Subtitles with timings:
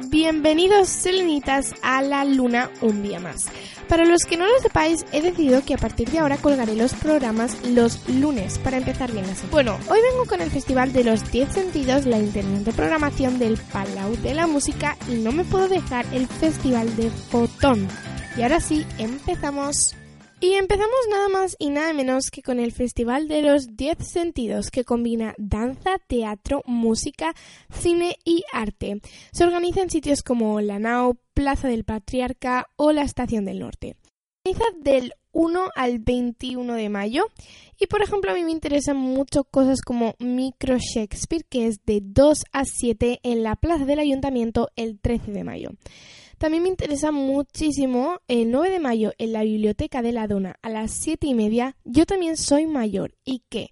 [0.00, 3.46] Bienvenidos selenitas a la luna un día más.
[3.88, 6.94] Para los que no lo sepáis, he decidido que a partir de ahora colgaré los
[6.94, 9.52] programas los lunes para empezar bien la semana.
[9.52, 13.56] Bueno, hoy vengo con el Festival de los 10 Sentidos, la internet de programación del
[13.56, 17.86] Palau de la Música y no me puedo dejar el Festival de Fotón.
[18.36, 19.94] Y ahora sí, empezamos.
[20.44, 24.70] Y empezamos nada más y nada menos que con el Festival de los 10 Sentidos,
[24.70, 27.34] que combina danza, teatro, música,
[27.70, 29.00] cine y arte.
[29.32, 33.96] Se organiza en sitios como la Nao, Plaza del Patriarca o la Estación del Norte.
[34.44, 37.24] Se organiza del 1 al 21 de mayo
[37.80, 42.00] y por ejemplo a mí me interesan mucho cosas como Micro Shakespeare que es de
[42.02, 45.70] 2 a 7 en la Plaza del Ayuntamiento el 13 de mayo.
[46.38, 50.70] También me interesa muchísimo el 9 de mayo en la Biblioteca de la Dona a
[50.70, 51.76] las 7 y media.
[51.84, 53.70] Yo también soy mayor y que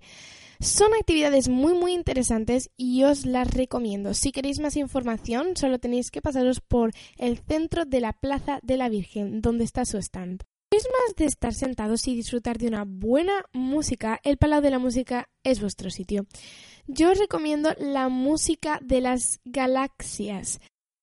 [0.61, 4.15] son actividades muy muy interesantes y os las recomiendo.
[4.15, 8.77] Si queréis más información, solo tenéis que pasaros por el centro de la Plaza de
[8.77, 10.45] la Virgen, donde está su stand.
[10.71, 14.79] Es más de estar sentados y disfrutar de una buena música, el Palau de la
[14.79, 16.27] Música es vuestro sitio.
[16.87, 20.60] Yo os recomiendo la música de las galaxias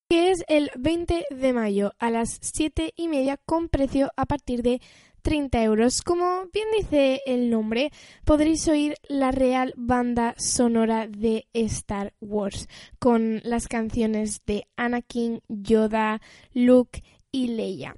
[0.09, 4.63] que es el 20 de mayo a las 7 y media con precio a partir
[4.63, 4.81] de
[5.21, 6.02] 30 euros.
[6.02, 7.91] Como bien dice el nombre,
[8.25, 16.21] podréis oír la real banda sonora de Star Wars con las canciones de Anakin, Yoda,
[16.53, 17.95] Luke y Leia.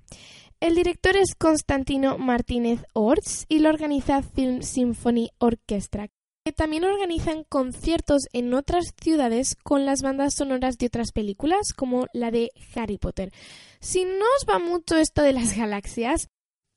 [0.59, 6.09] El director es Constantino Martínez Orts y lo organiza Film Symphony Orchestra,
[6.51, 12.31] también organizan conciertos en otras ciudades con las bandas sonoras de otras películas, como la
[12.31, 13.31] de Harry Potter.
[13.79, 16.29] Si no os va mucho esto de las galaxias,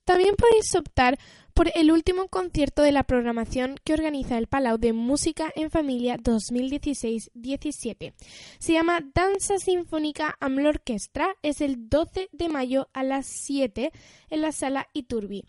[0.04, 1.18] también podéis optar
[1.54, 6.18] por el último concierto de la programación que organiza el Palau de Música en Familia
[6.18, 8.12] 2016-17.
[8.58, 11.36] Se llama Danza Sinfónica Amlo Orquestra.
[11.42, 13.92] Es el 12 de mayo a las 7
[14.28, 15.44] en la sala Iturbi.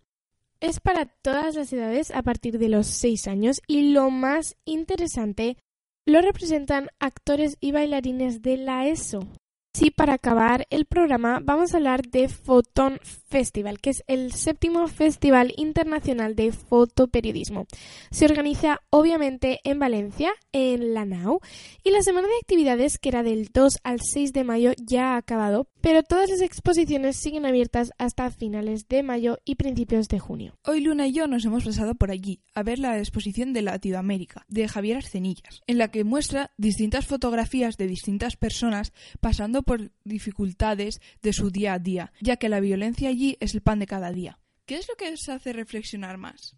[0.59, 5.57] Es para todas las edades a partir de los 6 años y lo más interesante,
[6.05, 9.27] lo representan actores y bailarines de la ESO.
[9.75, 12.97] Sí, para acabar el programa vamos a hablar de Photon
[13.27, 17.67] Festival, que es el séptimo Festival Internacional de Fotoperiodismo.
[18.09, 21.41] Se organiza obviamente en Valencia, en la NAU,
[21.83, 25.17] y la semana de actividades, que era del 2 al 6 de mayo, ya ha
[25.17, 30.57] acabado, pero todas las exposiciones siguen abiertas hasta finales de mayo y principios de junio.
[30.63, 34.45] Hoy Luna y yo nos hemos pasado por allí a ver la exposición de Latinoamérica
[34.47, 41.01] de Javier Arcenillas, en la que muestra distintas fotografías de distintas personas pasando por dificultades
[41.21, 44.11] de su día a día, ya que la violencia allí es el pan de cada
[44.11, 44.39] día.
[44.65, 46.55] ¿Qué es lo que os hace reflexionar más?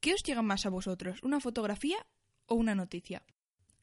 [0.00, 2.06] ¿Qué os llega más a vosotros, una fotografía
[2.46, 3.22] o una noticia?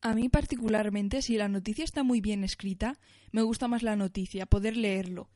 [0.02, 3.00] A mí particularmente, si la noticia está muy bien escrita,
[3.32, 5.30] me gusta más la noticia, poder leerlo.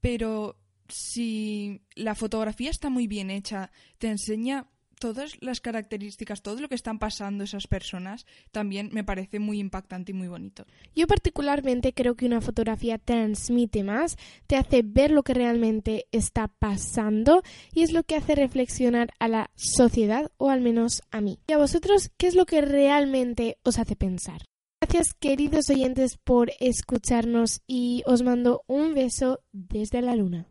[0.00, 4.68] Pero si la fotografía está muy bien hecha, te enseña
[5.00, 10.12] todas las características, todo lo que están pasando esas personas, también me parece muy impactante
[10.12, 10.66] y muy bonito.
[10.94, 14.16] Yo particularmente creo que una fotografía transmite más,
[14.46, 19.26] te hace ver lo que realmente está pasando y es lo que hace reflexionar a
[19.26, 21.40] la sociedad o al menos a mí.
[21.48, 24.42] Y a vosotros, ¿qué es lo que realmente os hace pensar?
[24.82, 30.49] Gracias queridos oyentes por escucharnos y os mando un beso desde la luna.